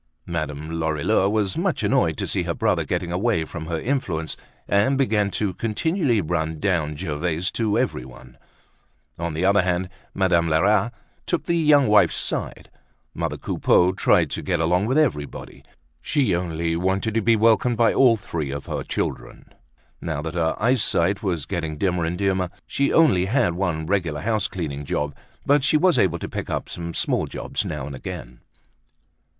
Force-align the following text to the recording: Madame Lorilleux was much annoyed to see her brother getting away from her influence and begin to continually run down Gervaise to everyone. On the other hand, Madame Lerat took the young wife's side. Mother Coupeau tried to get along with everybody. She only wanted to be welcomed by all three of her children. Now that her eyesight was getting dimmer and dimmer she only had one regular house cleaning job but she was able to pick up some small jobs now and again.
Madame 0.25 0.71
Lorilleux 0.79 1.29
was 1.29 1.55
much 1.59 1.83
annoyed 1.83 2.17
to 2.17 2.25
see 2.25 2.41
her 2.41 2.55
brother 2.55 2.83
getting 2.83 3.11
away 3.11 3.45
from 3.45 3.67
her 3.67 3.79
influence 3.79 4.35
and 4.67 4.97
begin 4.97 5.29
to 5.29 5.53
continually 5.53 6.19
run 6.21 6.59
down 6.59 6.95
Gervaise 6.97 7.51
to 7.51 7.77
everyone. 7.77 8.39
On 9.19 9.35
the 9.35 9.45
other 9.45 9.61
hand, 9.61 9.89
Madame 10.15 10.49
Lerat 10.49 10.91
took 11.27 11.43
the 11.43 11.53
young 11.55 11.87
wife's 11.87 12.15
side. 12.15 12.71
Mother 13.13 13.37
Coupeau 13.37 13.91
tried 13.91 14.31
to 14.31 14.41
get 14.41 14.59
along 14.59 14.87
with 14.87 14.97
everybody. 14.97 15.63
She 16.01 16.33
only 16.35 16.75
wanted 16.75 17.13
to 17.13 17.21
be 17.21 17.35
welcomed 17.35 17.77
by 17.77 17.93
all 17.93 18.17
three 18.17 18.49
of 18.49 18.65
her 18.65 18.81
children. 18.81 19.53
Now 20.01 20.23
that 20.23 20.33
her 20.33 20.55
eyesight 20.57 21.21
was 21.21 21.45
getting 21.45 21.77
dimmer 21.77 22.05
and 22.05 22.17
dimmer 22.17 22.49
she 22.65 22.91
only 22.91 23.25
had 23.25 23.53
one 23.53 23.85
regular 23.85 24.21
house 24.21 24.47
cleaning 24.47 24.83
job 24.83 25.15
but 25.45 25.63
she 25.63 25.77
was 25.77 25.99
able 25.99 26.17
to 26.17 26.27
pick 26.27 26.49
up 26.49 26.69
some 26.69 26.95
small 26.95 27.27
jobs 27.27 27.63
now 27.63 27.85
and 27.85 27.95
again. 27.95 28.39